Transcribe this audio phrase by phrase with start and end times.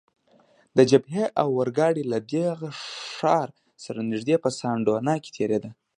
[0.77, 2.69] د جبهې اورګاډی له دغه
[3.17, 3.49] ښار
[3.83, 5.71] سره نږدې په سان ډونا کې تیریده.